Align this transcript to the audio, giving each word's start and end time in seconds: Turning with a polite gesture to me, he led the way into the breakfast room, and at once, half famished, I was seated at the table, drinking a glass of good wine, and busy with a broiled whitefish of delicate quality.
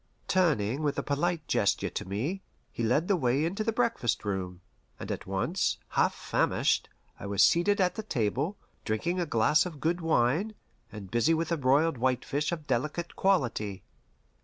Turning 0.27 0.81
with 0.81 0.97
a 0.97 1.03
polite 1.03 1.47
gesture 1.47 1.87
to 1.91 2.05
me, 2.09 2.41
he 2.71 2.81
led 2.81 3.07
the 3.07 3.15
way 3.15 3.45
into 3.45 3.63
the 3.63 3.71
breakfast 3.71 4.25
room, 4.25 4.59
and 4.99 5.11
at 5.11 5.27
once, 5.27 5.77
half 5.89 6.15
famished, 6.15 6.89
I 7.19 7.27
was 7.27 7.43
seated 7.43 7.79
at 7.79 7.93
the 7.93 8.01
table, 8.01 8.57
drinking 8.83 9.19
a 9.19 9.27
glass 9.27 9.63
of 9.63 9.79
good 9.79 10.01
wine, 10.01 10.55
and 10.91 11.11
busy 11.11 11.35
with 11.35 11.51
a 11.51 11.57
broiled 11.57 11.99
whitefish 11.99 12.51
of 12.51 12.65
delicate 12.65 13.15
quality. 13.15 13.83